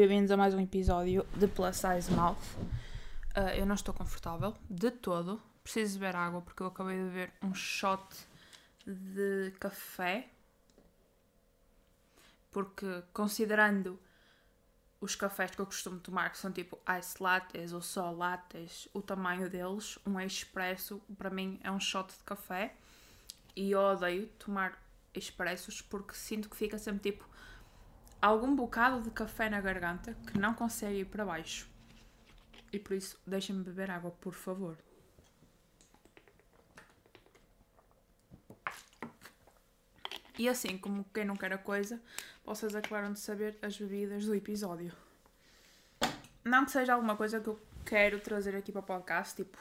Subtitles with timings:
[0.00, 2.38] bem-vindos a mais um episódio de Plus Size Mouth.
[3.36, 7.32] Uh, eu não estou confortável de todo, preciso beber água porque eu acabei de beber
[7.42, 8.02] um shot
[8.86, 10.26] de café.
[12.50, 14.00] Porque, considerando
[15.02, 19.02] os cafés que eu costumo tomar, que são tipo ice lattes ou só lattes, o
[19.02, 22.74] tamanho deles, um expresso, para mim é um shot de café.
[23.54, 27.29] E eu odeio tomar expressos porque sinto que fica sempre tipo
[28.20, 31.68] algum bocado de café na garganta que não consegue ir para baixo.
[32.72, 34.76] E por isso, deixem-me beber água, por favor.
[40.38, 42.00] E assim, como quem não quer a coisa,
[42.44, 44.92] vocês acabaram de saber as bebidas do episódio.
[46.42, 49.58] Não que seja alguma coisa que eu quero trazer aqui para o podcast, tipo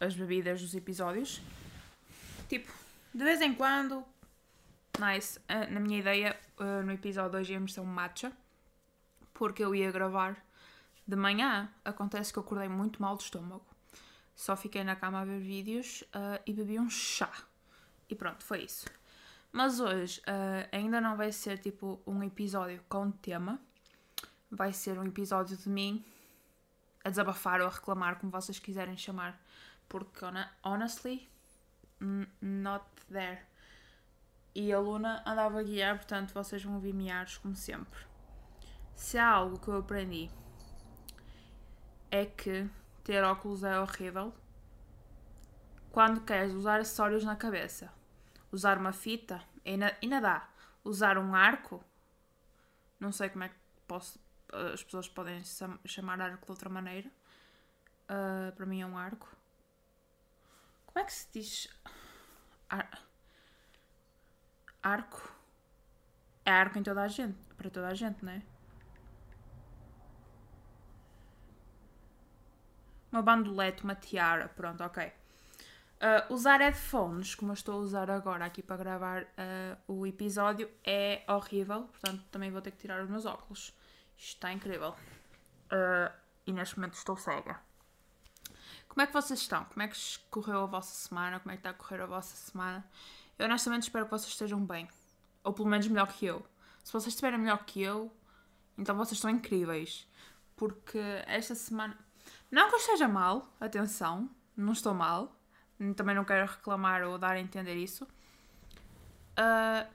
[0.00, 1.40] as bebidas dos episódios.
[2.48, 2.72] Tipo,
[3.12, 4.04] de vez em quando,
[4.98, 5.38] nice.
[5.40, 8.32] Uh, na minha ideia, uh, no episódio 2 íamos ter um matcha,
[9.32, 10.36] porque eu ia gravar
[11.06, 11.70] de manhã.
[11.84, 13.64] Acontece que eu acordei muito mal do estômago.
[14.34, 17.32] Só fiquei na cama a ver vídeos uh, e bebi um chá.
[18.08, 18.86] E pronto, foi isso.
[19.50, 20.20] Mas hoje
[20.70, 23.58] ainda não vai ser tipo um episódio com tema.
[24.50, 26.04] Vai ser um episódio de mim
[27.02, 29.40] a desabafar ou a reclamar, como vocês quiserem chamar.
[29.88, 30.26] Porque,
[30.62, 31.26] honestly,
[32.42, 33.46] not there
[34.56, 38.00] e a Luna andava a guiar, portanto vocês vão ouvir miares como sempre.
[38.94, 40.30] Se há algo que eu aprendi
[42.10, 42.66] é que
[43.04, 44.32] ter óculos é horrível
[45.90, 47.92] quando queres usar acessórios na cabeça.
[48.50, 50.48] Usar uma fita ainda, ainda dá.
[50.82, 51.84] Usar um arco,
[52.98, 54.18] não sei como é que posso,
[54.72, 55.42] as pessoas podem
[55.84, 57.10] chamar arco de outra maneira.
[58.08, 59.28] Uh, para mim é um arco.
[60.86, 61.68] Como é que se diz?
[62.70, 63.06] Ar
[64.86, 65.34] arco.
[66.44, 67.36] É arco em toda a gente.
[67.56, 68.42] Para toda a gente, não é?
[73.10, 74.48] Uma bandolete, uma tiara.
[74.48, 75.12] Pronto, ok.
[75.96, 80.70] Uh, usar headphones, como eu estou a usar agora aqui para gravar uh, o episódio,
[80.84, 81.84] é horrível.
[81.84, 83.74] Portanto, também vou ter que tirar os meus óculos.
[84.16, 84.90] Isto está incrível.
[85.72, 86.12] Uh,
[86.46, 87.60] e neste momento estou cega.
[88.88, 89.64] Como é que vocês estão?
[89.64, 89.98] Como é que
[90.30, 91.40] correu a vossa semana?
[91.40, 92.84] Como é que está a correr a vossa semana?
[93.38, 94.88] Eu honestamente espero que vocês estejam bem.
[95.44, 96.44] Ou pelo menos melhor que eu.
[96.82, 98.12] Se vocês estiverem melhor que eu,
[98.78, 100.08] então vocês estão incríveis.
[100.56, 101.96] Porque esta semana.
[102.50, 105.36] Não que eu esteja mal, atenção, não estou mal.
[105.94, 108.04] Também não quero reclamar ou dar a entender isso.
[109.38, 109.86] Uh,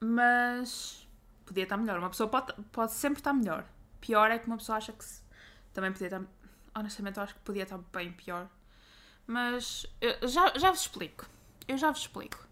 [0.00, 1.06] mas
[1.44, 1.98] podia estar melhor.
[1.98, 3.66] Uma pessoa pode, pode sempre estar melhor.
[4.00, 5.22] Pior é que uma pessoa acha que se,
[5.72, 6.22] também podia estar.
[6.74, 8.48] Honestamente, eu acho que podia estar bem pior.
[9.26, 9.86] Mas
[10.22, 11.26] já, já vos explico.
[11.68, 12.46] Eu já vos explico.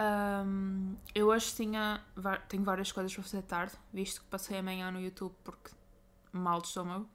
[0.00, 2.02] Um, eu hoje tinha,
[2.48, 5.70] tenho várias coisas para fazer tarde, visto que passei a manhã no YouTube porque
[6.32, 7.08] mal de estômago.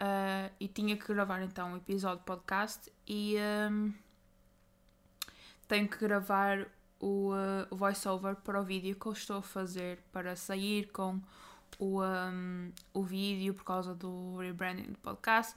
[0.00, 3.36] Uh, e tinha que gravar então um episódio de podcast e
[3.70, 3.94] um,
[5.66, 6.66] tenho que gravar
[7.00, 11.20] o, uh, o voiceover para o vídeo que eu estou a fazer para sair com
[11.78, 15.54] o, um, o vídeo por causa do rebranding do podcast.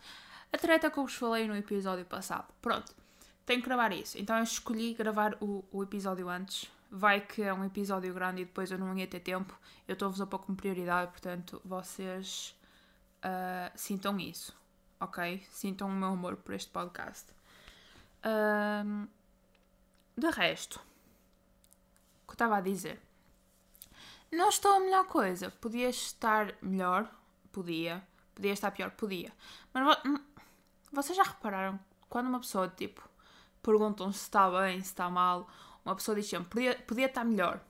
[0.52, 2.48] A treta que eu vos falei no episódio passado.
[2.62, 2.96] Pronto
[3.50, 4.16] tenho que gravar isso.
[4.20, 6.70] Então eu escolhi gravar o, o episódio antes.
[6.92, 9.60] Vai que é um episódio grande e depois eu não ia ter tempo.
[9.88, 12.56] Eu estou-vos a pôr como prioridade, portanto vocês
[13.26, 14.56] uh, sintam isso,
[15.00, 15.44] ok?
[15.50, 17.32] Sintam o meu amor por este podcast.
[18.24, 19.08] Uh,
[20.16, 20.76] de resto,
[22.22, 23.02] o que eu estava a dizer?
[24.32, 25.50] Não estou a melhor coisa.
[25.50, 27.10] Podia estar melhor,
[27.52, 28.08] podia.
[28.36, 29.34] Podia estar pior, podia.
[29.74, 30.20] Mas hum,
[30.92, 33.09] vocês já repararam quando uma pessoa, tipo,
[33.62, 35.48] perguntam se está bem, se está mal.
[35.84, 37.62] Uma pessoa diz sempre, podia, podia estar melhor.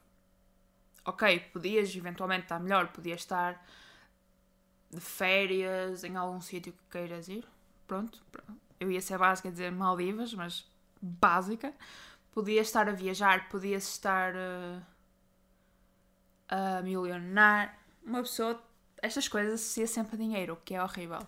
[1.06, 3.66] Ok, podias eventualmente estar melhor, podias estar
[4.92, 7.48] de férias em algum sítio que queiras ir.
[7.88, 8.22] Pronto,
[8.80, 10.70] eu ia ser básica dizer Maldivas, mas
[11.02, 11.74] básica.
[12.32, 14.82] Podias estar a viajar, podias estar uh,
[16.48, 17.78] a milionar.
[18.04, 18.62] Uma pessoa,
[19.02, 21.26] estas coisas associa sempre a dinheiro, o que é horrível.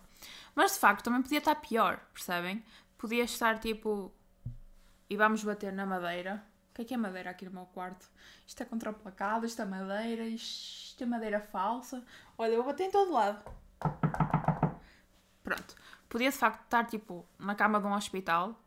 [0.54, 2.64] Mas de facto também podia estar pior, percebem?
[2.96, 4.12] Podia estar tipo
[5.12, 6.42] e vamos bater na madeira.
[6.70, 8.08] O que é que é madeira aqui no meu quarto?
[8.46, 12.02] Isto é contraplacado, isto é madeira, isto é madeira falsa.
[12.38, 13.44] Olha, eu vou bater em todo lado.
[15.44, 15.74] Pronto.
[16.08, 18.58] Podia de facto estar tipo na cama de um hospital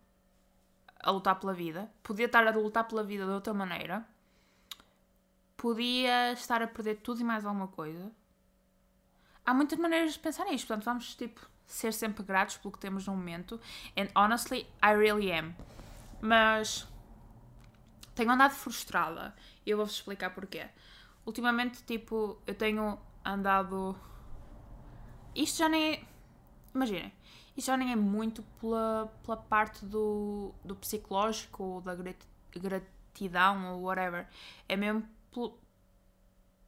[1.00, 1.92] a lutar pela vida.
[2.04, 4.08] Podia estar a lutar pela vida de outra maneira.
[5.58, 8.12] Podia estar a perder tudo e mais alguma coisa.
[9.44, 10.68] Há muitas maneiras de pensar nisto.
[10.68, 13.60] Portanto, vamos tipo ser sempre gratos pelo que temos no momento.
[13.98, 15.56] And honestly, I really am.
[16.26, 16.88] Mas
[18.16, 20.68] tenho andado frustrada e eu vou-vos explicar porquê.
[21.24, 23.96] Ultimamente, tipo, eu tenho andado.
[25.36, 26.04] Isto já nem é.
[26.74, 27.14] Imaginem,
[27.56, 31.96] isto já nem é muito pela, pela parte do, do psicológico ou da
[32.56, 34.28] gratidão ou whatever.
[34.68, 35.60] É mesmo por,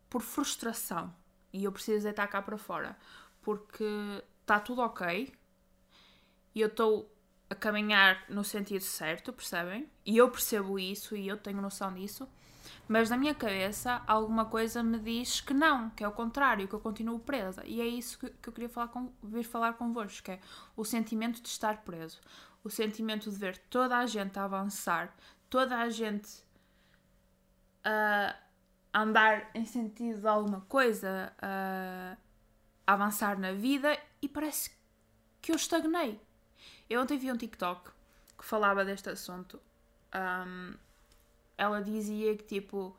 [0.08, 1.12] por frustração.
[1.52, 2.96] E eu preciso deitar cá para fora.
[3.42, 3.84] Porque
[4.42, 5.34] está tudo ok.
[6.54, 7.12] E eu estou
[7.50, 9.90] a caminhar no sentido certo, percebem?
[10.06, 12.28] E eu percebo isso e eu tenho noção disso.
[12.88, 16.74] Mas na minha cabeça, alguma coisa me diz que não, que é o contrário, que
[16.74, 17.62] eu continuo presa.
[17.66, 20.40] E é isso que, que eu queria falar com, vir falar convosco, que é
[20.76, 22.20] o sentimento de estar preso.
[22.64, 25.14] O sentimento de ver toda a gente a avançar,
[25.50, 26.46] toda a gente
[27.84, 28.36] a
[28.94, 32.18] andar em sentido de alguma coisa, a
[32.86, 34.72] avançar na vida e parece
[35.42, 36.20] que eu estagnei.
[36.90, 37.92] Eu ontem vi um TikTok
[38.38, 39.60] que falava deste assunto.
[40.14, 40.76] Um,
[41.58, 42.96] ela dizia que tipo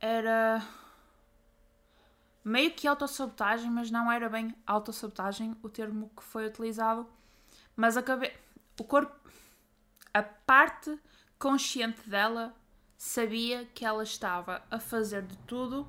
[0.00, 0.62] era
[2.44, 7.06] meio que autossabotagem, mas não era bem autossabotagem o termo que foi utilizado.
[7.76, 8.32] Mas a cabe...
[8.78, 9.14] o corpo,
[10.12, 10.98] a parte
[11.38, 12.54] consciente dela
[12.96, 15.86] sabia que ela estava a fazer de tudo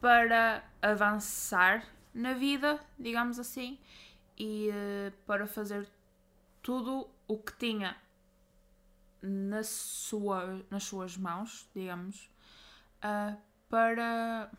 [0.00, 3.78] para avançar na vida, digamos assim,
[4.42, 5.88] e uh, para fazer
[6.60, 7.96] tudo o que tinha
[9.22, 12.28] na sua, nas suas mãos, digamos,
[13.04, 14.50] uh, para,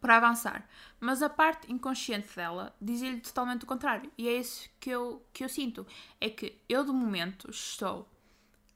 [0.00, 0.68] para avançar.
[1.00, 4.08] Mas a parte inconsciente dela dizia-lhe totalmente o contrário.
[4.16, 5.84] E é isso que eu, que eu sinto.
[6.20, 8.08] É que eu, de momento, estou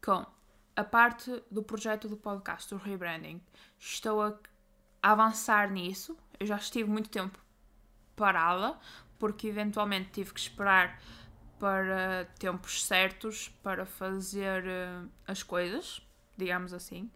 [0.04, 0.26] com
[0.74, 3.40] a parte do projeto do podcast, do rebranding.
[3.78, 4.36] Estou a,
[5.00, 6.18] avançar nisso.
[6.40, 7.38] Eu já estive muito tempo
[8.16, 8.76] parada,
[9.20, 11.00] porque eventualmente tive que esperar
[11.60, 16.00] para tempos certos para fazer uh, as coisas,
[16.36, 17.08] digamos assim.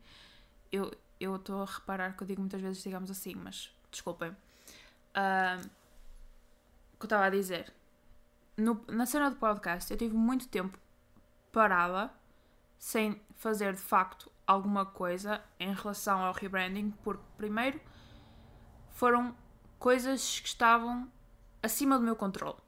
[0.71, 4.31] Eu estou a reparar que eu digo muitas vezes, digamos assim, mas desculpem.
[4.31, 5.69] Uh,
[6.99, 7.73] que eu estava a dizer?
[8.56, 10.79] No, na cena do podcast, eu tive muito tempo
[11.51, 12.12] parada,
[12.79, 17.81] sem fazer de facto alguma coisa em relação ao rebranding, porque, primeiro,
[18.91, 19.35] foram
[19.79, 21.11] coisas que estavam
[21.65, 22.59] acima do meu controle.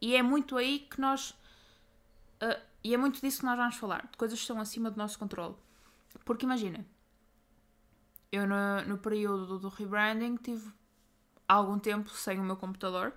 [0.00, 1.30] E é muito aí que nós.
[2.42, 4.96] Uh, e é muito disso que nós vamos falar, de coisas que estão acima do
[4.96, 5.54] nosso controle.
[6.24, 6.86] Porque imagina,
[8.30, 10.72] eu no, no período do rebranding tive
[11.46, 13.12] algum tempo sem o meu computador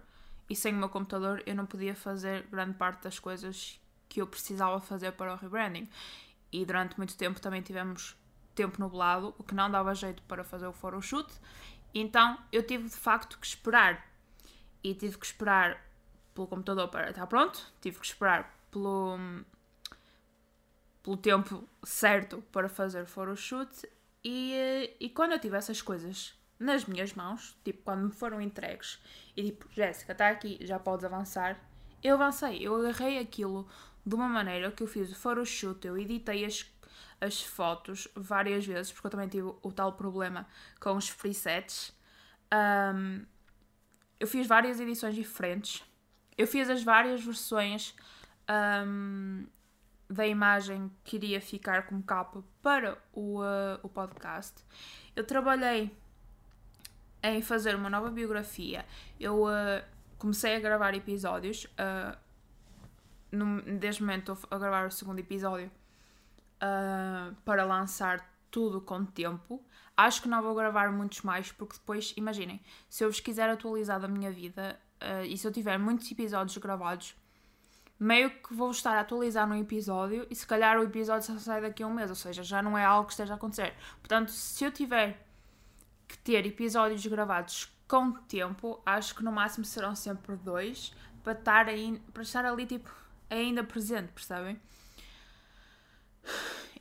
[0.49, 3.79] e sem o meu computador eu não podia fazer grande parte das coisas
[4.09, 5.87] que eu precisava fazer para o rebranding.
[6.51, 8.17] E durante muito tempo também tivemos
[8.53, 11.31] tempo nublado, o que não dava jeito para fazer o photoshoot.
[11.93, 14.10] Então eu tive de facto que esperar.
[14.83, 15.81] E tive que esperar
[16.33, 19.17] pelo computador para estar pronto, tive que esperar pelo,
[21.03, 23.87] pelo tempo certo para fazer photoshoot
[24.23, 28.99] e, e quando eu tive essas coisas nas minhas mãos, tipo quando me foram entregues
[29.35, 31.59] e tipo, Jéssica, está aqui, já podes avançar,
[32.03, 33.67] eu avancei, eu agarrei aquilo
[34.05, 36.65] de uma maneira que eu fiz o photoshoot, eu editei as,
[37.19, 40.47] as fotos várias vezes, porque eu também tive o tal problema
[40.79, 41.93] com os presets.
[42.53, 43.25] Um,
[44.21, 45.83] eu fiz várias edições diferentes
[46.37, 47.95] eu fiz as várias versões
[48.85, 49.45] um,
[50.09, 54.63] da imagem que iria ficar como capa para o, uh, o podcast.
[55.15, 55.95] Eu trabalhei
[57.23, 58.85] em fazer uma nova biografia.
[59.19, 59.83] Eu uh,
[60.17, 61.65] comecei a gravar episódios.
[61.65, 62.17] Uh,
[63.31, 65.71] no, desde o momento estou a gravar o segundo episódio
[66.57, 69.63] uh, para lançar tudo com tempo.
[70.05, 73.99] Acho que não vou gravar muitos mais, porque depois, imaginem, se eu vos quiser atualizar
[73.99, 77.15] da minha vida, uh, e se eu tiver muitos episódios gravados,
[77.99, 81.61] meio que vou estar a atualizar no episódio e se calhar o episódio só sai
[81.61, 83.75] daqui a um mês, ou seja, já não é algo que esteja a acontecer.
[83.99, 85.23] Portanto, se eu tiver
[86.07, 90.91] que ter episódios gravados com tempo, acho que no máximo serão sempre dois
[91.23, 92.89] para estar, aí, para estar ali tipo
[93.29, 94.59] ainda presente, percebem?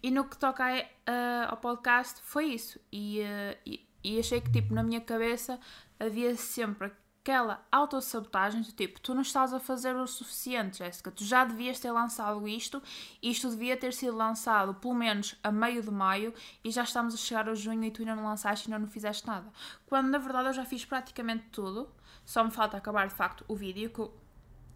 [0.02, 2.80] E no que toca a, uh, ao podcast foi isso.
[2.92, 5.58] E, uh, e, e achei que tipo na minha cabeça
[5.98, 6.92] havia sempre
[7.22, 11.78] aquela autossabotagem do tipo, tu não estás a fazer o suficiente, Jéssica, tu já devias
[11.78, 12.82] ter lançado isto,
[13.22, 16.32] isto devia ter sido lançado pelo menos a meio de maio
[16.64, 18.90] e já estamos a chegar a junho e tu ainda não lançaste e ainda não
[18.90, 19.52] fizeste nada.
[19.86, 21.90] Quando na verdade eu já fiz praticamente tudo,
[22.24, 24.00] só me falta acabar de facto o vídeo, que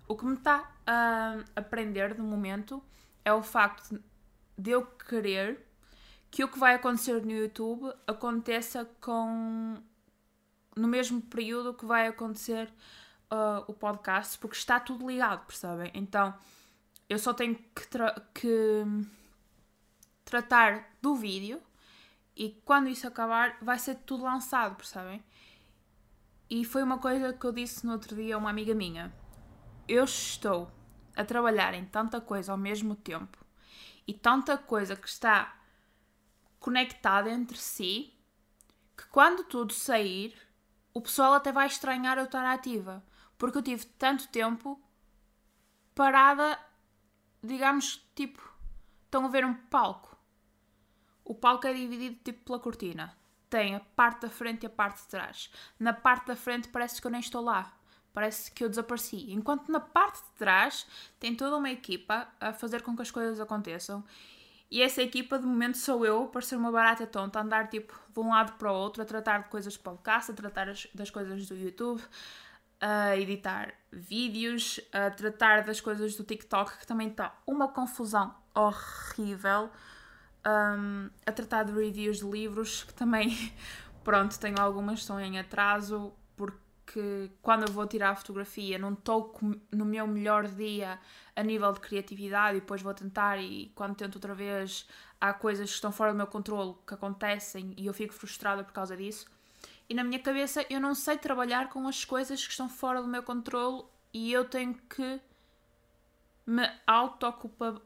[0.07, 2.83] o que me está a aprender de momento
[3.25, 4.03] é o facto de
[4.63, 5.67] eu querer
[6.31, 9.77] que o que vai acontecer no YouTube aconteça com
[10.77, 12.69] no mesmo período que vai acontecer
[13.31, 15.91] uh, o podcast, porque está tudo ligado, percebem?
[15.95, 16.35] Então
[17.09, 18.85] eu só tenho que, tra que
[20.25, 21.61] tratar do vídeo
[22.37, 25.23] E quando isso acabar, vai ser tudo lançado, percebem?
[26.51, 29.13] E foi uma coisa que eu disse no outro dia a uma amiga minha.
[29.89, 30.71] Eu estou
[31.17, 33.44] a trabalhar em tanta coisa ao mesmo tempo
[34.07, 35.57] e tanta coisa que está
[36.59, 38.15] conectada entre si
[38.97, 40.35] que quando tudo sair,
[40.93, 43.05] o pessoal até vai estranhar eu estar ativa.
[43.37, 44.81] Porque eu tive tanto tempo
[45.95, 46.59] parada,
[47.43, 48.41] digamos, tipo,
[49.05, 50.17] estão a ver um palco.
[51.25, 53.17] O palco é dividido tipo pela cortina.
[53.49, 55.51] Tem a parte da frente e a parte de trás.
[55.79, 57.77] Na parte da frente parece que eu nem estou lá.
[58.15, 59.31] Parece que eu desapareci.
[59.33, 60.87] Enquanto na parte de trás
[61.21, 64.03] tem toda uma equipa a fazer com que as coisas aconteçam.
[64.71, 68.21] E essa equipa, de momento, sou eu, para ser uma barata tonta, andar tipo de
[68.21, 71.47] um lado para o outro, a tratar de coisas de podcast, a tratar das coisas
[71.47, 72.03] do YouTube,
[72.81, 79.71] a editar vídeos, a tratar das coisas do TikTok, que também está uma confusão horrível,
[80.47, 83.53] um, a tratar de reviews de livros, que também,
[84.03, 86.13] pronto, tenho algumas estão em atraso,
[86.95, 89.37] porque quando eu vou tirar a fotografia não estou
[89.73, 91.01] no meu melhor dia
[91.35, 94.87] a nível de criatividade e depois vou tentar e quando tento outra vez
[95.21, 98.73] há coisas que estão fora do meu controle que acontecem e eu fico frustrada por
[98.73, 99.27] causa disso.
[99.89, 103.09] E na minha cabeça eu não sei trabalhar com as coisas que estão fora do
[103.09, 103.83] meu controle
[104.13, 105.21] e eu tenho que
[106.47, 107.81] me auto-ocupar.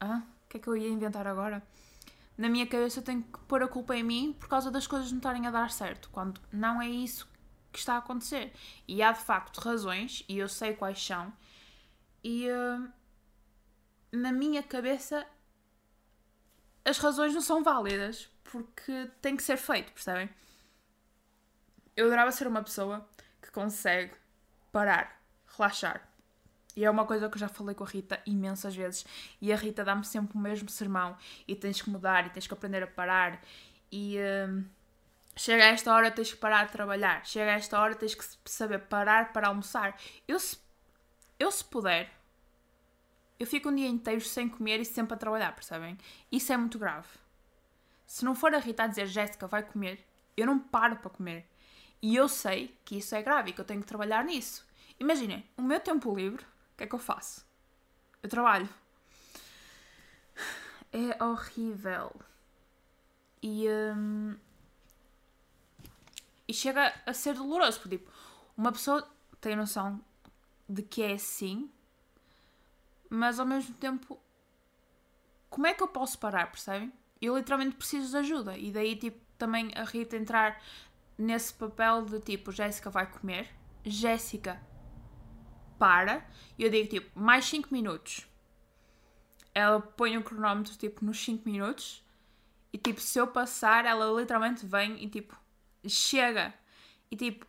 [0.00, 1.62] Ah, o que é que eu ia inventar agora?
[2.36, 5.12] Na minha cabeça eu tenho que pôr a culpa em mim por causa das coisas
[5.12, 7.32] não estarem a dar certo, quando não é isso
[7.74, 8.52] que está a acontecer.
[8.88, 11.32] E há de facto razões, e eu sei quais são,
[12.22, 12.88] e uh,
[14.12, 15.26] na minha cabeça
[16.84, 20.30] as razões não são válidas porque tem que ser feito, percebem?
[21.96, 23.06] Eu adorava ser uma pessoa
[23.42, 24.14] que consegue
[24.70, 25.20] parar,
[25.56, 26.08] relaxar.
[26.76, 29.04] E é uma coisa que eu já falei com a Rita imensas vezes.
[29.40, 31.16] E a Rita dá-me sempre o mesmo sermão.
[31.46, 33.40] E tens que mudar, e tens que aprender a parar.
[33.92, 34.64] E uh,
[35.36, 37.24] chega a esta hora, tens que parar de trabalhar.
[37.26, 39.98] Chega a esta hora, tens que saber parar para almoçar.
[40.26, 40.58] Eu, se,
[41.38, 42.10] eu, se puder,
[43.38, 45.98] eu fico um dia inteiro sem comer e sempre a trabalhar, percebem?
[46.30, 47.08] Isso é muito grave.
[48.06, 51.46] Se não for a Rita a dizer Jéssica, vai comer, eu não paro para comer.
[52.00, 54.64] E eu sei que isso é grave e que eu tenho que trabalhar nisso.
[55.00, 57.44] Imaginem, o meu tempo livre, o que é que eu faço?
[58.22, 58.68] Eu trabalho.
[60.92, 62.14] É horrível.
[63.42, 63.66] E.
[63.68, 64.36] Hum,
[66.46, 68.10] e chega a ser doloroso, porque tipo,
[68.56, 69.06] uma pessoa
[69.40, 70.00] tem noção
[70.68, 71.70] de que é assim,
[73.08, 74.18] mas ao mesmo tempo,
[75.48, 76.92] como é que eu posso parar, percebem?
[77.20, 78.58] Eu literalmente preciso de ajuda.
[78.58, 80.60] E daí, tipo, também a Rita entrar
[81.16, 83.48] nesse papel de tipo, Jéssica vai comer,
[83.84, 84.60] Jéssica
[85.78, 86.26] para,
[86.58, 88.26] e eu digo tipo, mais 5 minutos.
[89.54, 92.04] Ela põe o cronómetro tipo nos 5 minutos,
[92.72, 95.38] e tipo, se eu passar, ela literalmente vem e tipo,
[95.88, 96.54] chega.
[97.10, 97.46] E tipo,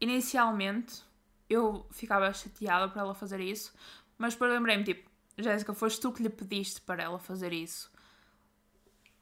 [0.00, 1.02] inicialmente
[1.48, 3.72] eu ficava chateada por ela fazer isso,
[4.18, 7.90] mas depois lembrei-me, tipo, Jéssica, foste tu que lhe pediste para ela fazer isso.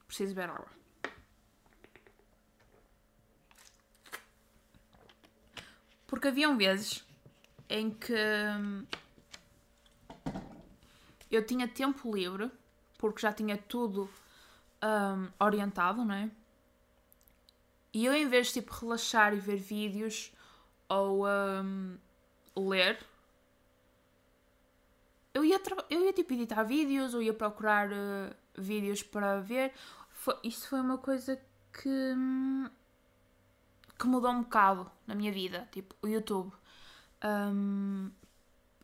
[0.07, 0.69] Preciso beber água.
[6.07, 7.05] Porque haviam vezes
[7.69, 8.87] em que hum,
[11.31, 12.51] eu tinha tempo livre,
[12.99, 14.09] porque já tinha tudo
[14.83, 16.31] um, orientado, não é?
[17.95, 20.33] E eu, em vez de tipo, relaxar e ver vídeos
[20.89, 21.97] ou um,
[22.57, 22.99] ler,
[25.33, 29.73] eu ia, eu ia tipo editar vídeos ou ia procurar uh, vídeos para ver.
[30.11, 31.41] Foi, isso foi uma coisa
[31.73, 32.69] que, hum,
[33.97, 36.53] que mudou um bocado na minha vida, tipo o YouTube.
[37.25, 38.11] Um,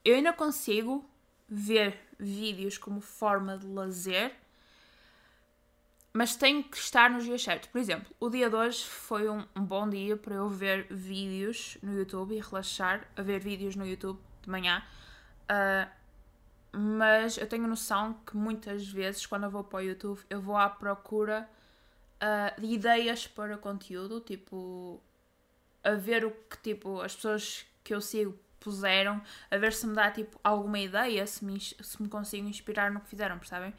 [0.04, 1.04] eu ainda consigo
[1.48, 4.34] ver vídeos como forma de lazer,
[6.12, 7.68] mas tenho que estar nos dias certos.
[7.70, 11.96] Por exemplo, o dia de hoje foi um, bom dia para eu ver vídeos no
[11.96, 14.82] YouTube e relaxar a ver vídeos no YouTube de manhã.
[15.44, 15.90] Uh,
[16.72, 20.56] mas eu tenho noção que muitas vezes, quando eu vou para o YouTube, eu vou
[20.56, 21.48] à procura
[22.16, 25.00] uh, de ideias para conteúdo, tipo,
[25.82, 29.94] a ver o que tipo, as pessoas que eu sigo puseram, a ver se me
[29.94, 33.74] dá tipo, alguma ideia, se me, se me consigo inspirar no que fizeram, percebem?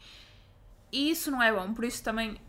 [0.91, 2.39] E isso não é bom, por isso também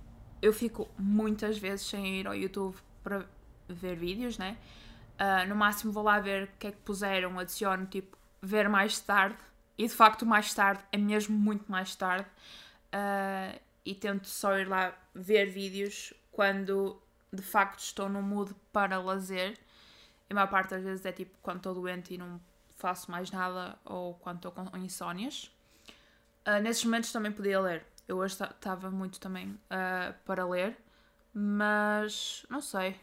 [0.41, 3.25] eu fico muitas vezes sem ir ao YouTube para
[3.69, 4.57] ver vídeos, né?
[5.15, 8.99] Uh, no máximo vou lá ver o que é que puseram, adiciono tipo ver mais
[8.99, 9.39] tarde
[9.77, 12.29] e de facto, mais tarde, é mesmo muito mais tarde.
[12.95, 17.01] Uh, e tento só ir lá ver vídeos quando
[17.33, 19.59] de facto estou no mood para lazer.
[20.29, 22.41] E a maior parte das vezes é tipo quando estou doente e não
[22.77, 25.51] faço mais nada ou quando estou com insónias.
[26.47, 27.85] Uh, nesses momentos também podia ler.
[28.13, 30.77] Eu hoje estava muito também uh, para ler,
[31.33, 33.01] mas não sei.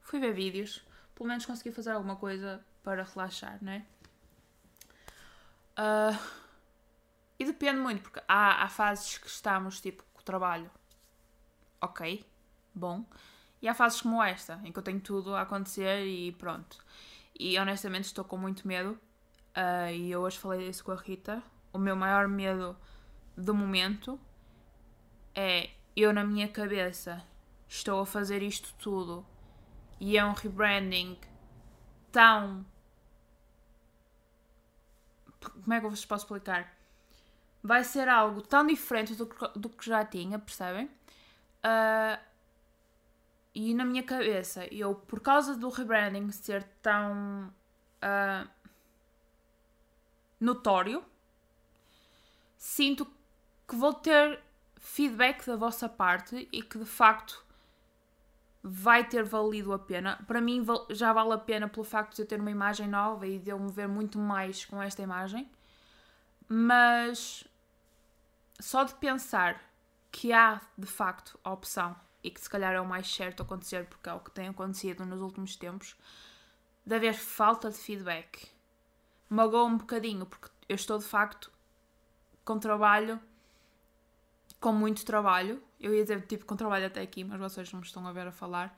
[0.00, 0.86] Fui ver vídeos.
[1.12, 3.84] Pelo menos consegui fazer alguma coisa para relaxar, não é?
[5.76, 6.16] Uh,
[7.36, 10.70] e depende muito, porque há, há fases que estamos tipo com o trabalho
[11.80, 12.24] ok,
[12.72, 13.04] bom.
[13.60, 16.78] E há fases como esta, em que eu tenho tudo a acontecer e pronto.
[17.36, 18.92] E honestamente estou com muito medo.
[19.50, 21.42] Uh, e eu hoje falei disso com a Rita.
[21.72, 22.76] O meu maior medo
[23.36, 24.18] do momento
[25.38, 27.24] é eu na minha cabeça
[27.68, 29.24] estou a fazer isto tudo
[30.00, 31.16] e é um rebranding
[32.10, 32.66] tão.
[35.40, 36.76] Como é que eu vos posso explicar?
[37.62, 40.86] Vai ser algo tão diferente do que, já tinha, percebem?
[40.86, 42.20] Uh,
[43.54, 47.52] e na minha cabeça, eu, por causa do rebranding ser tão
[48.02, 48.48] uh,
[50.40, 51.04] notório,
[52.56, 53.06] sinto
[53.68, 54.47] que vou ter
[54.78, 57.44] feedback da vossa parte e que de facto
[58.62, 60.22] vai ter valido a pena.
[60.26, 63.38] Para mim já vale a pena pelo facto de eu ter uma imagem nova e
[63.38, 65.50] de eu me ver muito mais com esta imagem.
[66.48, 67.44] Mas
[68.60, 69.60] só de pensar
[70.10, 73.86] que há de facto a opção e que se calhar é o mais certo acontecer
[73.86, 75.96] porque é o que tem acontecido nos últimos tempos
[76.84, 78.48] de haver falta de feedback.
[79.28, 81.52] Magoa um bocadinho porque eu estou de facto
[82.44, 83.20] com trabalho,
[84.60, 85.62] com muito trabalho.
[85.80, 88.26] Eu ia dizer tipo com trabalho até aqui, mas vocês não me estão a ver
[88.26, 88.76] a falar.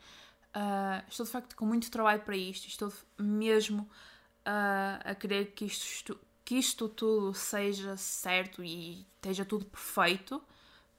[0.54, 2.66] Uh, estou de facto com muito trabalho para isto.
[2.68, 9.64] Estou mesmo uh, a querer que isto, que isto tudo seja certo e esteja tudo
[9.66, 10.42] perfeito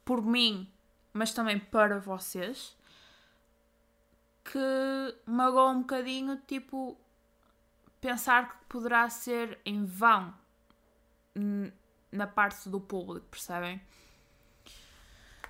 [0.03, 0.69] por mim,
[1.13, 2.75] mas também para vocês,
[4.43, 6.97] que magoa um bocadinho, tipo,
[8.00, 10.33] pensar que poderá ser em vão
[12.11, 13.81] na parte do público, percebem?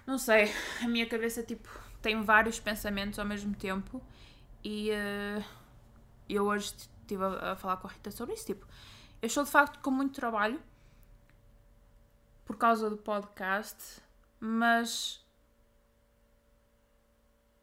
[0.06, 0.52] Não sei,
[0.84, 1.70] a minha cabeça, tipo,
[2.02, 4.02] tem vários pensamentos ao mesmo tempo
[4.64, 5.44] e uh,
[6.28, 8.66] eu hoje estive a, a falar com a Rita sobre isso, tipo,
[9.22, 10.60] eu estou de facto com muito trabalho
[12.46, 14.02] por causa do podcast
[14.44, 15.24] mas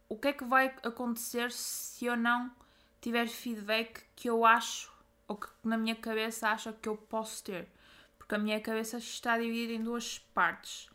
[0.09, 2.53] o que é que vai acontecer se eu não
[3.01, 4.93] tiver feedback que eu acho
[5.27, 7.69] ou que na minha cabeça acha que eu posso ter?
[8.17, 10.89] Porque a minha cabeça está dividida em duas partes.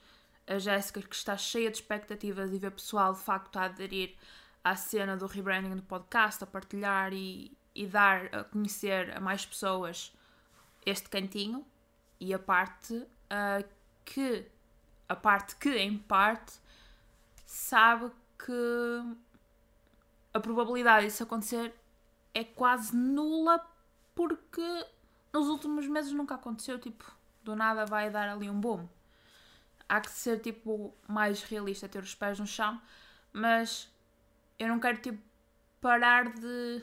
[0.46, 4.16] A Jéssica, que está cheia de expectativas e vê pessoal de facto a aderir
[4.64, 9.46] à cena do rebranding do podcast, a partilhar e, e dar a conhecer a mais
[9.46, 10.14] pessoas
[10.86, 11.66] este cantinho.
[12.20, 13.68] E a parte uh,
[14.06, 14.46] que
[15.08, 16.54] a parte que, em parte,
[17.46, 19.16] sabe que
[20.34, 21.74] a probabilidade disso acontecer
[22.34, 23.64] é quase nula
[24.16, 24.86] porque
[25.32, 27.06] nos últimos meses nunca aconteceu, tipo,
[27.44, 28.88] do nada vai dar ali um boom.
[29.88, 32.82] Há que ser, tipo, mais realista, ter os pés no chão,
[33.32, 33.92] mas
[34.58, 35.22] eu não quero, tipo,
[35.82, 36.82] parar de...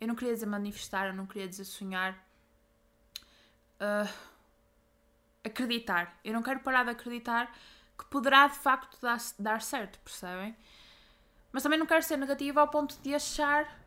[0.00, 2.14] Eu não queria dizer manifestar, eu não queria dizer sonhar.
[3.80, 4.34] Uh
[5.44, 6.18] acreditar.
[6.24, 7.54] Eu não quero parar de acreditar
[7.96, 10.56] que poderá de facto dar, dar certo, percebem?
[11.52, 13.78] Mas também não quero ser negativa ao ponto de achar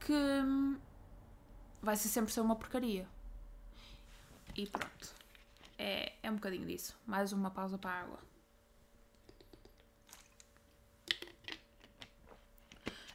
[0.00, 0.12] que
[1.80, 3.06] vai ser sempre ser uma porcaria.
[4.56, 5.14] E pronto.
[5.78, 6.98] É, é um bocadinho disso.
[7.06, 8.18] Mais uma pausa para a água.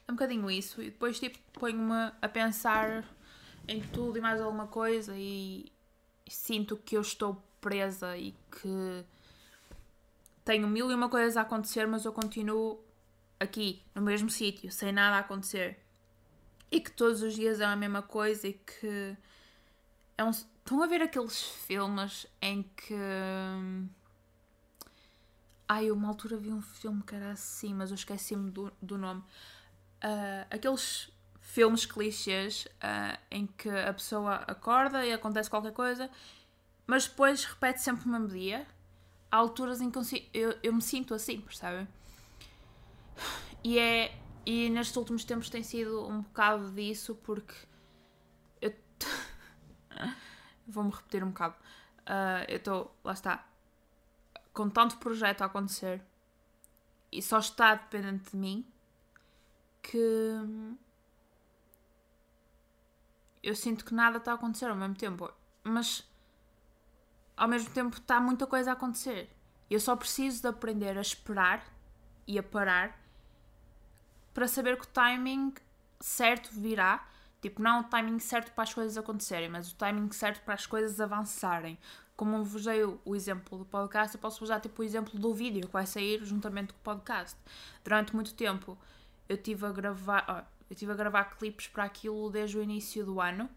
[0.07, 0.81] É um bocadinho isso.
[0.81, 3.03] E depois tipo ponho-me a pensar
[3.67, 5.71] em tudo e mais alguma coisa e,
[6.27, 9.05] sinto que eu estou presa e que
[10.43, 12.83] tenho mil e uma coisas a acontecer, mas eu continuo
[13.39, 15.79] aqui, no mesmo sítio, sem nada a acontecer.
[16.71, 19.15] E que todos os dias é a mesma coisa e que.
[20.17, 20.31] É um...
[20.71, 22.95] Estão a ver aqueles filmes em que.
[25.67, 28.97] Ai, eu uma altura vi um filme que era assim, mas eu esqueci-me do, do
[28.97, 29.19] nome.
[30.01, 36.09] Uh, aqueles filmes clichês uh, em que a pessoa acorda e acontece qualquer coisa,
[36.87, 38.65] mas depois repete sempre o mesmo dia.
[39.29, 39.99] Há alturas em que
[40.33, 41.85] eu, eu me sinto assim, percebem?
[43.61, 44.17] E é.
[44.45, 47.55] E nestes últimos tempos tem sido um bocado disso porque
[48.61, 48.73] eu
[50.67, 51.55] vou-me repetir um bocado.
[52.01, 53.45] Uh, eu estou, lá está,
[54.53, 56.01] com tanto projeto a acontecer
[57.11, 58.65] e só está dependente de mim
[59.81, 60.77] que
[63.43, 65.31] eu sinto que nada está a acontecer ao mesmo tempo,
[65.63, 66.07] mas
[67.35, 69.29] ao mesmo tempo está muita coisa a acontecer.
[69.69, 71.65] Eu só preciso de aprender a esperar
[72.27, 72.99] e a parar
[74.33, 75.53] para saber que o timing
[75.99, 77.07] certo virá
[77.41, 80.67] Tipo, não o timing certo para as coisas acontecerem, mas o timing certo para as
[80.67, 81.77] coisas avançarem.
[82.15, 85.65] Como vos dei o, exemplo do podcast, eu posso usar tipo o exemplo do vídeo
[85.65, 87.35] que vai sair juntamente com o podcast.
[87.83, 88.77] Durante muito tempo
[89.27, 93.19] eu tive a gravar, eu tive a gravar clipes para aquilo desde o início do
[93.19, 93.49] ano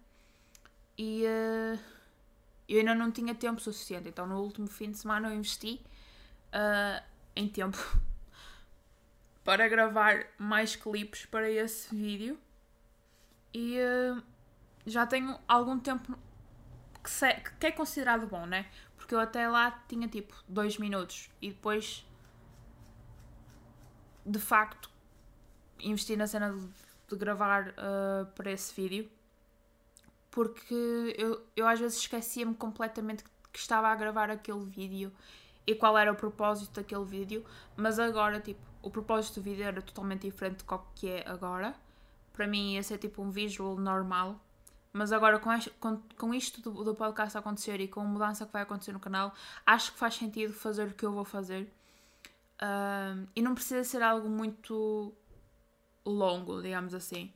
[0.96, 1.78] e uh,
[2.66, 4.08] eu ainda não tinha tempo suficiente.
[4.08, 5.78] Então no último fim de semana eu investi
[6.54, 7.04] uh,
[7.36, 7.76] em tempo
[9.44, 12.38] para gravar mais clipes para esse vídeo
[13.54, 14.22] e uh,
[14.84, 16.18] já tenho algum tempo
[17.02, 18.66] que, que é considerado bom, né?
[18.96, 22.04] Porque eu até lá tinha tipo dois minutos e depois
[24.26, 24.90] de facto
[25.78, 26.66] investi na cena de,
[27.08, 29.10] de gravar uh, para esse vídeo
[30.34, 35.12] porque eu, eu às vezes esquecia-me completamente que estava a gravar aquele vídeo
[35.64, 37.44] e qual era o propósito daquele vídeo,
[37.76, 41.72] mas agora, tipo, o propósito do vídeo era totalmente diferente do que é agora.
[42.34, 44.38] Para mim ia ser tipo um visual normal,
[44.92, 48.44] mas agora com, este, com, com isto do, do, podcast acontecer e com a mudança
[48.44, 49.32] que vai acontecer no canal,
[49.64, 51.72] acho que faz sentido fazer o que eu vou fazer.
[52.60, 55.12] Um, e não precisa ser algo muito
[56.04, 57.32] longo, digamos assim.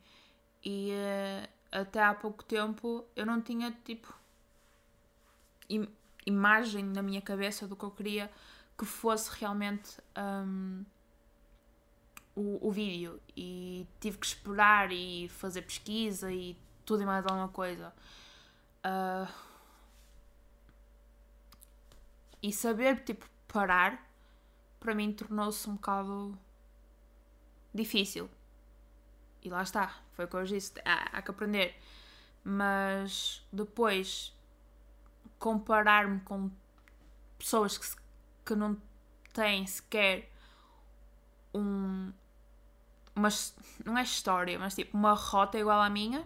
[0.64, 4.12] E uh, até há pouco tempo eu não tinha tipo
[5.70, 5.88] im
[6.26, 8.30] imagem na minha cabeça do que eu queria
[8.76, 10.84] que fosse realmente um,
[12.38, 17.48] o, o vídeo e tive que esperar e fazer pesquisa e tudo e mais alguma
[17.48, 17.92] coisa.
[18.84, 19.28] Uh,
[22.40, 24.08] e saber tipo parar
[24.78, 26.38] para mim tornou-se um bocado
[27.74, 28.30] difícil.
[29.42, 31.76] E lá está, foi o que eu disse, há, há que aprender.
[32.44, 34.32] Mas depois
[35.38, 36.50] comparar-me com
[37.36, 37.96] pessoas que,
[38.44, 38.80] que não
[39.32, 40.30] têm sequer
[41.52, 42.12] um.
[43.18, 43.28] Uma,
[43.84, 46.24] não é história, mas tipo uma rota igual à minha.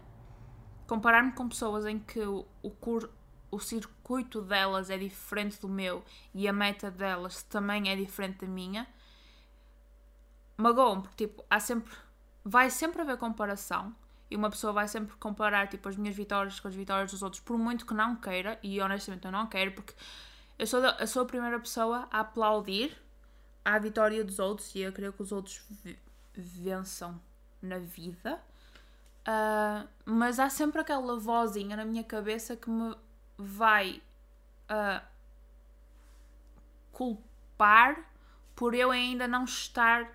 [0.87, 3.11] Comparar-me com pessoas em que o, o, cur,
[3.51, 8.47] o circuito delas é diferente do meu e a meta delas também é diferente da
[8.47, 8.87] minha,
[10.57, 11.95] magoam, porque tipo, há sempre
[12.45, 13.95] vai sempre haver comparação
[14.31, 17.41] e uma pessoa vai sempre comparar tipo as minhas vitórias com as vitórias dos outros,
[17.41, 19.95] por muito que não queira, e honestamente eu não quero, porque
[20.59, 22.97] eu sou, eu sou a primeira pessoa a aplaudir
[23.65, 25.63] a vitória dos outros e eu querer que os outros
[26.41, 27.21] vençam
[27.61, 28.41] na vida.
[29.23, 32.97] Uh, mas há sempre aquela vozinha na minha cabeça que me
[33.39, 34.03] vai
[34.69, 35.05] uh,
[36.91, 38.05] culpar
[38.57, 40.11] por eu ainda não estar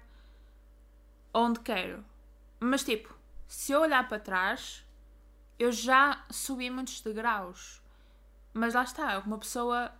[1.33, 2.03] onde quero.
[2.59, 3.15] Mas tipo,
[3.47, 4.85] se eu olhar para trás,
[5.57, 7.81] eu já subi muitos degraus.
[8.53, 9.91] Mas lá está, uma pessoa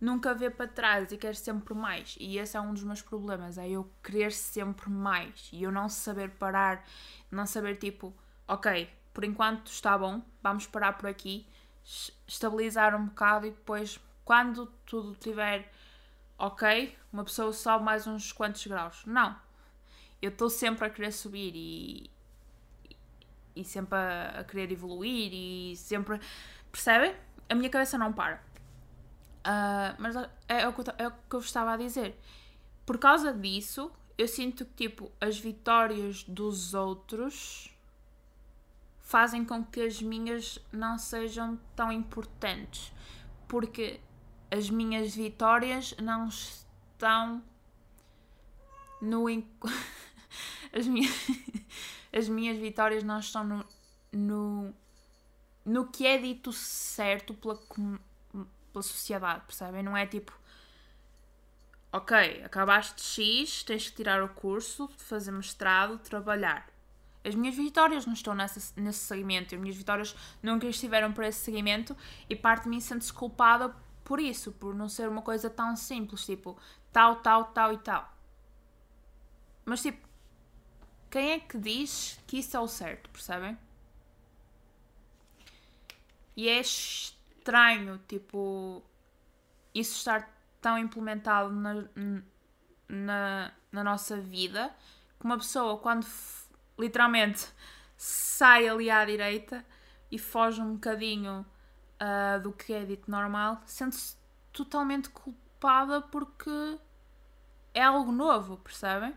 [0.00, 2.16] nunca vê para trás e quer sempre mais.
[2.18, 5.50] E esse é um dos meus problemas, é eu querer sempre mais.
[5.52, 6.84] E eu não saber parar,
[7.30, 8.14] não saber tipo,
[8.48, 11.46] ok, por enquanto está bom, vamos parar por aqui,
[12.26, 15.70] estabilizar um bocado e depois, quando tudo estiver
[16.38, 19.04] ok, uma pessoa sobe mais uns quantos graus.
[19.04, 19.36] Não,
[20.22, 22.10] eu estou sempre a querer subir e,
[23.54, 26.18] e sempre a, querer evoluir e sempre.
[26.72, 27.14] Percebem?
[27.48, 28.49] A minha cabeça não para.
[29.40, 32.18] Uh, mas é, é, o que eu, é o que eu vos estava a dizer.
[32.84, 37.74] Por causa disso, eu sinto que tipo, as vitórias dos outros
[39.00, 42.92] fazem com que as minhas não sejam tão importantes.
[43.48, 44.00] Porque
[44.50, 47.42] as minhas vitórias não estão
[49.00, 49.24] no.
[50.72, 51.12] as minhas,
[52.12, 53.64] as minhas vitórias não estão no,
[54.12, 54.74] no,
[55.64, 57.58] no que é dito certo pela,
[58.70, 59.82] pela sociedade, percebem?
[59.82, 60.32] Não é tipo,
[61.92, 66.68] ok, acabaste X, tens que tirar o curso, fazer mestrado, trabalhar.
[67.24, 71.40] As minhas vitórias não estão nessa, nesse segmento, as minhas vitórias nunca estiveram por esse
[71.40, 71.96] segmento
[72.28, 76.24] e parte de mim sente-se culpada por isso, por não ser uma coisa tão simples,
[76.24, 76.58] tipo
[76.92, 78.10] tal, tal, tal e tal.
[79.64, 80.08] Mas tipo,
[81.10, 83.58] quem é que diz que isso é o certo, percebem?
[86.36, 86.62] E é
[87.40, 88.82] estranho, tipo,
[89.74, 91.84] isso estar tão implementado na,
[92.88, 94.74] na, na nossa vida
[95.18, 96.06] que uma pessoa, quando
[96.78, 97.48] literalmente
[97.96, 99.64] sai ali à direita
[100.10, 101.46] e foge um bocadinho
[102.00, 104.16] uh, do que é dito normal, sente-se
[104.52, 106.78] totalmente culpada porque
[107.72, 109.14] é algo novo, percebem?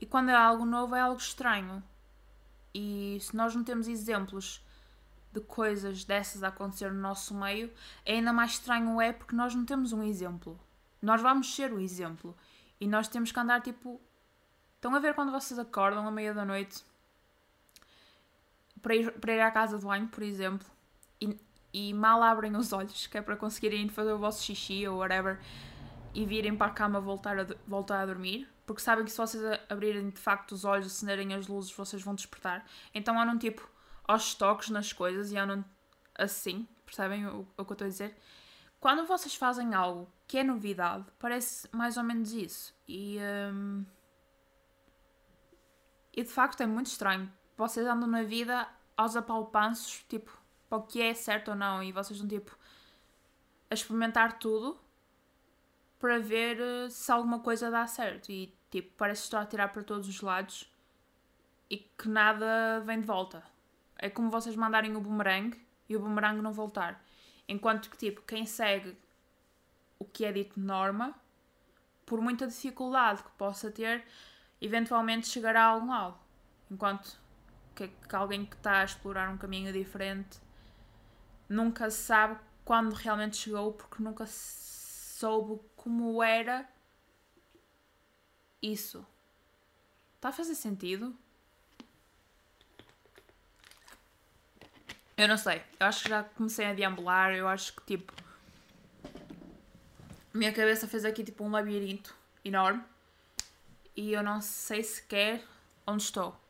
[0.00, 1.82] E quando é algo novo é algo estranho.
[2.72, 4.64] E se nós não temos exemplos
[5.38, 7.70] de coisas dessas a acontecer no nosso meio,
[8.06, 10.58] ainda mais estranho é porque nós não temos um exemplo.
[11.00, 12.36] Nós vamos ser o exemplo.
[12.80, 14.00] E nós temos que andar tipo.
[14.76, 16.84] Estão a ver quando vocês acordam à meia da noite
[18.80, 20.66] para ir, para ir à casa de banho, por exemplo,
[21.20, 21.36] e,
[21.72, 25.38] e mal abrem os olhos, que é para conseguirem fazer o vosso xixi ou whatever,
[26.14, 29.42] e virem para a cama voltar a, voltar a dormir, porque sabem que se vocês
[29.68, 32.64] abrirem de facto os olhos, acenderem as luzes, vocês vão despertar.
[32.94, 33.68] Então andam tipo
[34.08, 35.62] aos toques nas coisas e andam
[36.14, 38.16] assim, percebem o, o que eu estou a dizer?
[38.80, 42.74] Quando vocês fazem algo que é novidade, parece mais ou menos isso.
[42.86, 43.18] E,
[43.52, 43.84] um,
[46.16, 47.30] e de facto é muito estranho.
[47.56, 50.36] Vocês andam na vida aos apalpanços, tipo,
[50.68, 52.56] para o que é certo ou não, e vocês estão tipo
[53.70, 54.78] a experimentar tudo
[55.98, 58.30] para ver eh, se alguma coisa dá certo.
[58.30, 60.72] E tipo, parece que estou a tirar para todos os lados
[61.68, 63.42] e que nada vem de volta.
[63.98, 65.58] É como vocês mandarem o boomerang
[65.88, 67.04] e o boomerang não voltar.
[67.48, 68.96] Enquanto que, tipo, quem segue
[69.98, 71.14] o que é dito norma,
[72.06, 74.04] por muita dificuldade que possa ter,
[74.60, 76.18] eventualmente chegará a algum lado.
[76.70, 77.18] Enquanto
[77.74, 80.38] que, que alguém que está a explorar um caminho diferente
[81.48, 86.68] nunca sabe quando realmente chegou, porque nunca soube como era
[88.60, 89.06] isso.
[90.16, 91.16] Está a fazer sentido?
[95.18, 95.60] Eu não sei.
[95.80, 97.32] Eu acho que já comecei a deambular.
[97.32, 98.12] Eu acho que tipo.
[100.32, 102.84] Minha cabeça fez aqui tipo um labirinto enorme.
[103.96, 105.44] E eu não sei sequer
[105.84, 106.40] onde estou.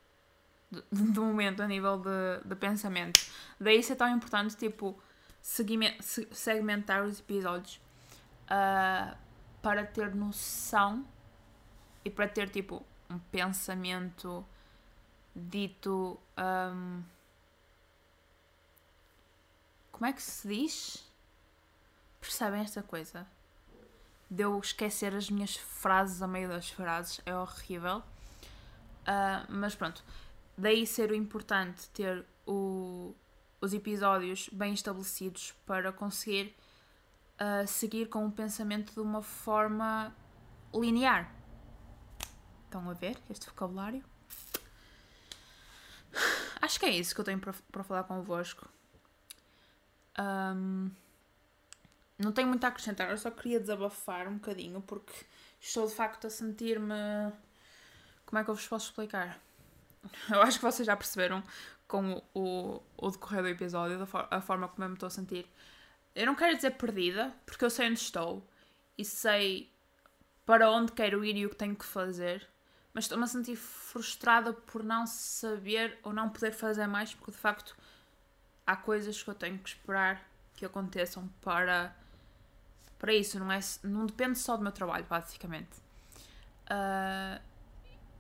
[0.71, 0.83] De
[1.19, 3.19] momento, a nível de, de pensamento.
[3.59, 5.03] Daí ser tão importante, tipo,
[5.41, 7.81] segmentar os episódios.
[8.45, 9.17] Uh,
[9.63, 11.07] para ter noção
[12.05, 14.45] e para ter, tipo, um pensamento
[15.35, 16.21] dito.
[16.37, 17.03] Um,
[19.99, 21.05] como é que se diz?
[22.21, 23.27] Percebem esta coisa?
[24.31, 27.99] De eu esquecer as minhas frases a meio das frases, é horrível.
[27.99, 30.05] Uh, mas pronto,
[30.57, 33.13] daí ser o importante ter o,
[33.61, 36.55] os episódios bem estabelecidos para conseguir
[37.41, 40.15] uh, seguir com o pensamento de uma forma
[40.73, 41.35] linear.
[42.67, 44.05] Estão a ver este vocabulário?
[46.63, 48.78] Acho que é isso que eu tenho para, para falar convosco.
[50.19, 50.91] Um,
[52.19, 55.13] não tenho muito a acrescentar, eu só queria desabafar um bocadinho porque
[55.61, 56.95] estou de facto a sentir-me.
[58.27, 59.41] Como é que eu vos posso explicar?
[60.31, 61.43] Eu acho que vocês já perceberam
[61.87, 65.47] com o, o decorrer do episódio, a forma como eu me estou a sentir.
[66.15, 68.47] Eu não quero dizer perdida, porque eu sei onde estou
[68.97, 69.73] e sei
[70.45, 72.47] para onde quero ir e o que tenho que fazer,
[72.93, 77.39] mas estou-me a sentir frustrada por não saber ou não poder fazer mais, porque de
[77.39, 77.77] facto
[78.69, 80.23] há coisas que eu tenho que esperar
[80.55, 81.97] que aconteçam para,
[82.99, 83.39] para isso.
[83.39, 85.75] Não, é, não depende só do meu trabalho, basicamente.
[86.71, 87.41] Uh,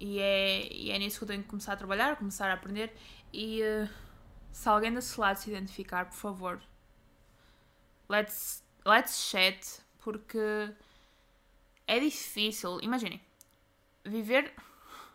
[0.00, 2.96] e, é, e é nisso que eu tenho que começar a trabalhar, começar a aprender.
[3.30, 3.90] E uh,
[4.50, 6.62] se alguém desse lado se identificar, por favor,
[8.08, 10.72] let's, let's chat, porque
[11.86, 12.80] é difícil.
[12.80, 13.20] Imaginem,
[14.02, 14.54] viver.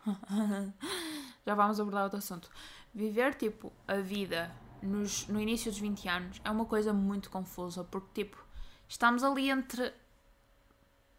[1.43, 2.51] Já vamos abordar outro assunto.
[2.93, 7.83] Viver, tipo, a vida nos, no início dos 20 anos é uma coisa muito confusa,
[7.83, 8.43] porque, tipo,
[8.87, 9.93] estamos ali entre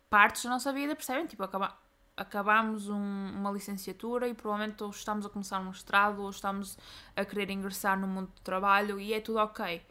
[0.08, 1.26] partes da nossa vida, percebem?
[1.26, 1.76] Tipo, acaba,
[2.16, 6.78] acabamos um, uma licenciatura e provavelmente ou estamos a começar um mestrado ou estamos
[7.16, 9.84] a querer ingressar no mundo do trabalho e é tudo ok.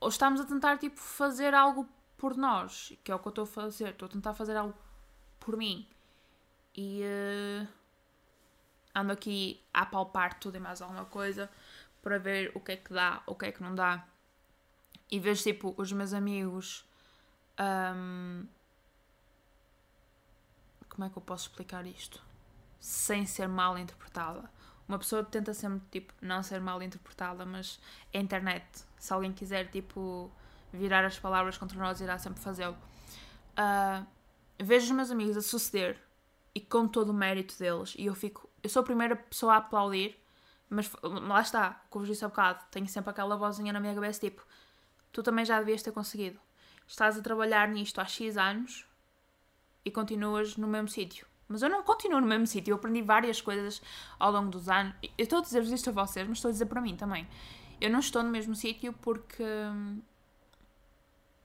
[0.00, 3.44] Ou estamos a tentar, tipo, fazer algo por nós, que é o que eu estou
[3.44, 3.90] a fazer.
[3.90, 4.74] Estou a tentar fazer algo
[5.38, 5.86] por mim.
[6.74, 7.68] E uh,
[8.94, 11.50] ando aqui a palpar tudo e mais alguma coisa
[12.02, 14.06] para ver o que é que dá, o que é que não dá.
[15.10, 16.84] E vejo tipo os meus amigos.
[17.58, 18.46] Um,
[20.88, 22.22] como é que eu posso explicar isto?
[22.80, 24.50] Sem ser mal interpretada.
[24.88, 27.80] Uma pessoa tenta sempre, tipo, não ser mal interpretada, mas
[28.12, 28.66] é internet.
[28.98, 30.30] Se alguém quiser, tipo,
[30.72, 32.76] virar as palavras contra nós, irá sempre fazê-lo.
[33.52, 34.06] Uh,
[34.58, 35.98] vejo os meus amigos a suceder
[36.54, 38.48] e com todo o mérito deles, e eu fico.
[38.62, 40.21] Eu sou a primeira pessoa a aplaudir
[40.72, 44.20] mas lá está, como vos disse há bocado, tenho sempre aquela vozinha na minha cabeça
[44.20, 44.42] tipo:
[45.12, 46.40] tu também já devias ter conseguido.
[46.86, 48.86] Estás a trabalhar nisto há X anos
[49.84, 51.26] e continuas no mesmo sítio.
[51.46, 53.82] Mas eu não continuo no mesmo sítio, eu aprendi várias coisas
[54.18, 54.94] ao longo dos anos.
[55.02, 57.28] Eu estou a dizer-vos isto a vocês, mas estou a dizer para mim também.
[57.78, 60.00] Eu não estou no mesmo sítio porque hum,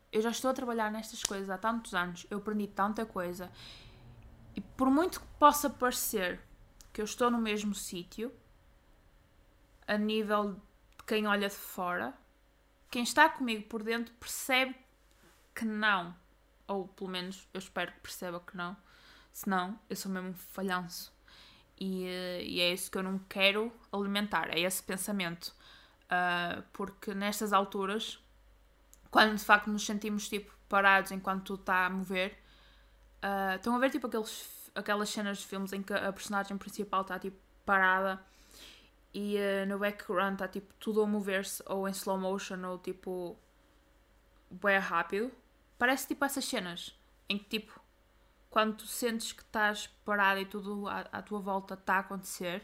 [0.09, 3.51] eu já estou a trabalhar nestas coisas há tantos anos, eu aprendi tanta coisa.
[4.55, 6.39] E por muito que possa parecer
[6.93, 8.31] que eu estou no mesmo sítio,
[9.87, 12.13] a nível de quem olha de fora,
[12.91, 14.75] quem está comigo por dentro percebe
[15.55, 16.15] que não.
[16.67, 18.75] Ou pelo menos eu espero que perceba que não.
[19.31, 21.15] Senão eu sou mesmo um falhanço.
[21.79, 22.05] E,
[22.43, 25.55] e é isso que eu não quero alimentar, é esse pensamento.
[26.05, 28.19] Uh, porque nestas alturas,
[29.11, 32.37] quando de facto nos sentimos tipo parados enquanto tudo está a mover,
[33.23, 37.01] uh, estão a ver tipo aqueles, aquelas cenas de filmes em que a personagem principal
[37.01, 38.19] está tipo parada
[39.17, 43.35] e uh, no background está tipo tudo a mover-se ou em slow motion ou tipo
[44.51, 45.31] bem rápido.
[45.75, 46.95] Parece tipo essas cenas
[47.27, 47.81] em que tipo
[48.51, 52.61] quando tu sentes que estás parado e tudo à, à tua volta está a acontecer,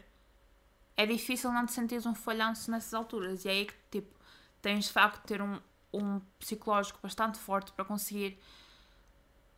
[0.96, 3.44] é difícil não te sentires um falhanço nessas alturas.
[3.44, 4.14] E é aí que, tipo,
[4.62, 5.60] tens de facto ter um,
[5.92, 8.38] um psicológico bastante forte para conseguir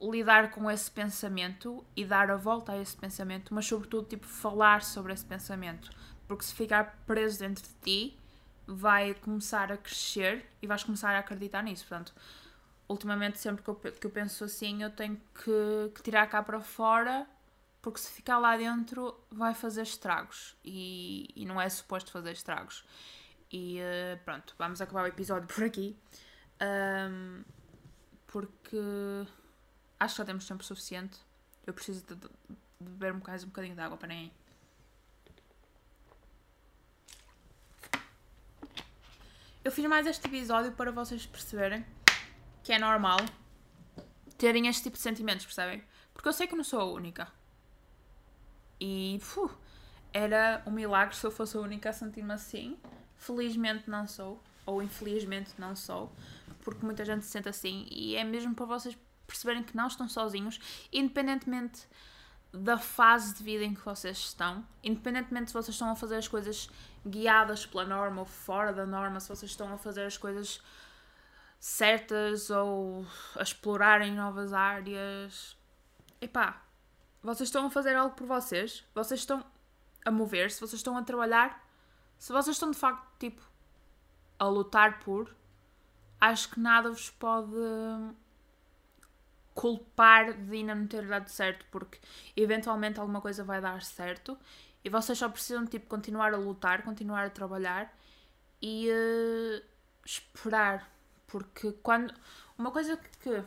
[0.00, 4.82] lidar com esse pensamento e dar a volta a esse pensamento, mas sobretudo, tipo, falar
[4.82, 5.90] sobre esse pensamento.
[6.26, 8.18] Porque se ficar preso dentro de ti,
[8.66, 11.86] vai começar a crescer e vais começar a acreditar nisso.
[11.86, 12.12] Portanto,
[12.88, 16.60] ultimamente, sempre que eu, que eu penso assim, eu tenho que, que tirar cá para
[16.60, 17.26] fora,
[17.80, 22.84] porque se ficar lá dentro vai fazer estragos e, e não é suposto fazer estragos.
[23.50, 25.96] E uh, pronto, vamos acabar o episódio por aqui,
[26.60, 27.44] um,
[28.26, 28.76] porque
[30.00, 31.18] acho que já temos tempo suficiente.
[31.66, 32.28] Eu preciso de, de,
[32.78, 34.32] beber mais um bocadinho de água, para nem.
[39.66, 41.84] Eu fiz mais este episódio para vocês perceberem
[42.62, 43.18] que é normal
[44.38, 45.82] terem este tipo de sentimentos, percebem?
[46.14, 47.26] Porque eu sei que não sou a única.
[48.80, 49.50] E fu,
[50.12, 52.78] era um milagre se eu fosse a única a sentir-me assim.
[53.16, 56.12] Felizmente não sou, ou infelizmente não sou,
[56.62, 60.08] porque muita gente se sente assim e é mesmo para vocês perceberem que não estão
[60.08, 60.60] sozinhos,
[60.92, 61.88] independentemente
[62.56, 66.28] da fase de vida em que vocês estão, independentemente se vocês estão a fazer as
[66.28, 66.70] coisas
[67.06, 70.60] guiadas pela norma ou fora da norma, se vocês estão a fazer as coisas
[71.58, 75.56] certas ou a explorarem novas áreas.
[76.20, 76.62] Epá,
[77.22, 79.44] vocês estão a fazer algo por vocês, vocês estão
[80.04, 81.64] a mover-se, vocês estão a trabalhar,
[82.18, 83.42] se vocês estão de facto tipo
[84.38, 85.34] a lutar por,
[86.20, 87.50] acho que nada vos pode
[89.56, 91.98] culpar de ainda não ter dado certo, porque
[92.36, 94.38] eventualmente alguma coisa vai dar certo
[94.84, 97.92] e vocês só precisam tipo continuar a lutar, continuar a trabalhar
[98.60, 99.64] e uh,
[100.04, 100.88] esperar
[101.26, 102.14] porque quando.
[102.58, 103.42] Uma coisa que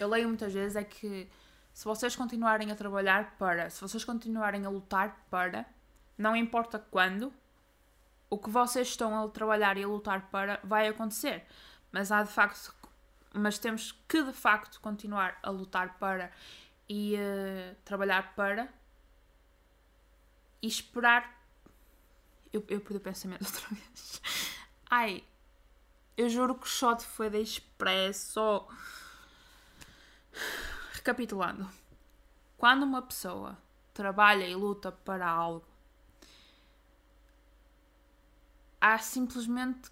[0.00, 1.28] eu leio muitas vezes é que
[1.72, 5.66] se vocês continuarem a trabalhar para, se vocês continuarem a lutar para,
[6.16, 7.32] não importa quando,
[8.30, 11.44] o que vocês estão a trabalhar e a lutar para vai acontecer.
[11.92, 12.77] Mas há de facto.
[13.32, 16.32] Mas temos que de facto continuar a lutar para
[16.88, 18.68] e uh, trabalhar para
[20.62, 21.36] e esperar.
[22.52, 24.22] Eu, eu perdi o pensamento outra vez.
[24.90, 25.24] Ai,
[26.16, 28.66] eu juro que o shot foi da Expresso.
[30.92, 31.68] Recapitulando.
[32.56, 33.56] Quando uma pessoa
[33.94, 35.66] trabalha e luta para algo,
[38.80, 39.90] há simplesmente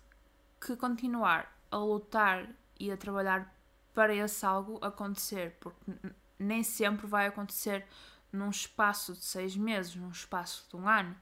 [0.60, 3.54] que continuar a lutar e a trabalhar
[3.94, 5.92] para esse algo acontecer, porque
[6.38, 7.86] nem sempre vai acontecer
[8.32, 11.16] num espaço de seis meses, num espaço de um ano.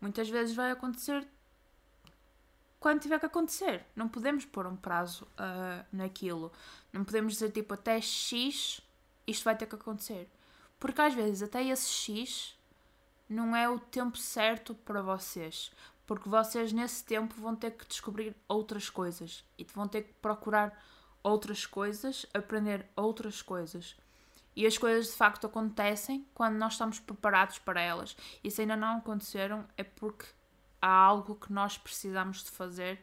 [0.00, 1.26] Muitas vezes vai acontecer
[2.82, 3.86] quando tiver que acontecer.
[3.94, 6.52] Não podemos pôr um prazo uh, naquilo.
[6.92, 8.80] Não podemos dizer tipo até X
[9.26, 10.28] isto vai ter que acontecer.
[10.80, 12.58] Porque às vezes até esse X
[13.28, 15.70] não é o tempo certo para vocês.
[16.04, 20.76] Porque vocês nesse tempo vão ter que descobrir outras coisas e vão ter que procurar
[21.22, 23.96] outras coisas, aprender outras coisas.
[24.54, 28.16] E as coisas de facto acontecem quando nós estamos preparados para elas.
[28.44, 30.26] E se ainda não aconteceram, é porque
[30.80, 33.02] há algo que nós precisamos de fazer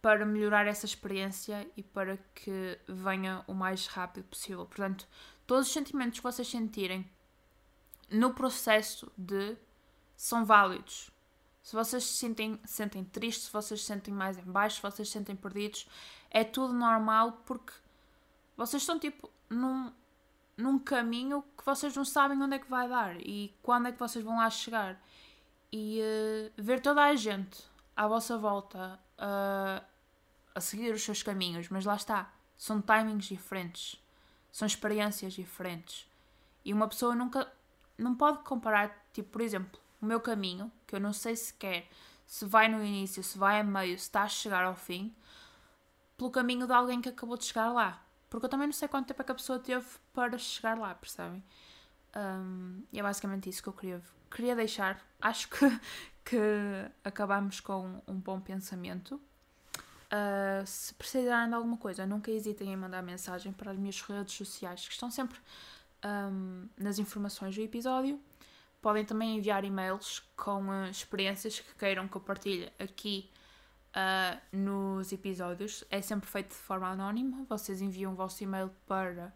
[0.00, 4.66] para melhorar essa experiência e para que venha o mais rápido possível.
[4.66, 5.06] Portanto,
[5.46, 7.08] todos os sentimentos que vocês sentirem
[8.10, 9.56] no processo de
[10.16, 11.11] são válidos.
[11.62, 15.08] Se vocês se sentem, sentem tristes, se vocês se sentem mais em baixo, se vocês
[15.08, 15.88] se sentem perdidos,
[16.30, 17.72] é tudo normal porque
[18.56, 19.92] vocês estão tipo num,
[20.56, 23.98] num caminho que vocês não sabem onde é que vai dar e quando é que
[23.98, 25.00] vocês vão lá chegar
[25.70, 27.62] e uh, ver toda a gente
[27.96, 29.84] à vossa volta uh,
[30.54, 34.02] a seguir os seus caminhos, mas lá está, são timings diferentes,
[34.50, 36.08] são experiências diferentes.
[36.64, 37.50] E uma pessoa nunca
[37.96, 41.88] não pode comparar, tipo, por exemplo, o meu caminho, que eu não sei sequer
[42.26, 45.14] se vai no início, se vai a meio, se está a chegar ao fim,
[46.18, 48.04] pelo caminho de alguém que acabou de chegar lá.
[48.28, 50.94] Porque eu também não sei quanto tempo é que a pessoa teve para chegar lá,
[50.94, 51.42] percebem?
[52.14, 55.02] Um, e é basicamente isso que eu queria, queria deixar.
[55.18, 55.80] Acho que,
[56.26, 56.38] que
[57.02, 59.14] acabamos com um bom pensamento.
[59.14, 64.34] Uh, se precisarem de alguma coisa, nunca hesitem em mandar mensagem para as minhas redes
[64.34, 65.38] sociais, que estão sempre
[66.04, 68.20] um, nas informações do episódio.
[68.82, 73.30] Podem também enviar e-mails com uh, experiências que queiram que eu partilhe aqui
[73.92, 75.84] uh, nos episódios.
[75.88, 77.46] É sempre feito de forma anónima.
[77.48, 79.32] Vocês enviam o vosso e-mail para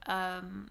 [0.06, 0.66] Um,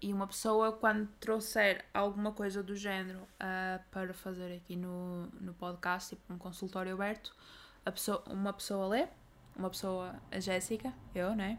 [0.00, 5.52] e uma pessoa, quando trouxer alguma coisa do género uh, para fazer aqui no, no
[5.52, 7.36] podcast, tipo um consultório aberto,
[7.84, 9.08] a pessoa, uma pessoa lê,
[9.54, 11.58] uma pessoa, a Jéssica, eu, né?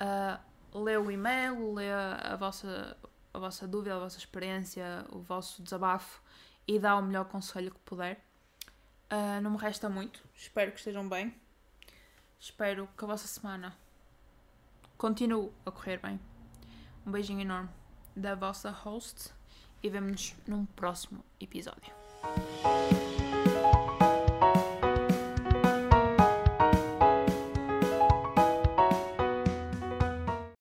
[0.00, 0.38] Uh,
[0.78, 2.96] lê o e-mail, lê a, a, vossa,
[3.32, 6.22] a vossa dúvida, a vossa experiência, o vosso desabafo
[6.66, 8.24] e dá o melhor conselho que puder.
[9.10, 10.22] Uh, não me resta muito.
[10.34, 11.34] Espero que estejam bem.
[12.38, 13.76] Espero que a vossa semana
[14.96, 16.20] continue a correr bem.
[17.06, 17.70] Um beijinho enorme
[18.16, 19.32] da vossa host
[19.82, 21.92] e vemo-nos num próximo episódio.